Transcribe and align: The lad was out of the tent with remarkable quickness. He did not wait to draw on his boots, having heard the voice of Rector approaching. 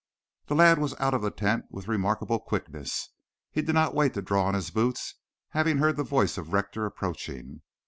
The 0.47 0.55
lad 0.55 0.79
was 0.79 0.95
out 0.99 1.13
of 1.13 1.21
the 1.21 1.29
tent 1.29 1.65
with 1.69 1.87
remarkable 1.87 2.39
quickness. 2.39 3.09
He 3.51 3.61
did 3.61 3.75
not 3.75 3.93
wait 3.93 4.15
to 4.15 4.21
draw 4.23 4.45
on 4.45 4.55
his 4.55 4.71
boots, 4.71 5.13
having 5.49 5.77
heard 5.77 5.95
the 5.95 6.03
voice 6.03 6.39
of 6.39 6.53
Rector 6.53 6.87
approaching. 6.87 7.61